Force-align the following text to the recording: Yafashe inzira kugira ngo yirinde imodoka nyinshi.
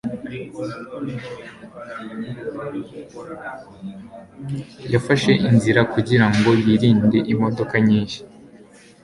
Yafashe 4.93 5.31
inzira 5.49 5.81
kugira 5.93 6.25
ngo 6.35 6.49
yirinde 6.63 7.17
imodoka 7.33 7.75
nyinshi. 7.87 8.19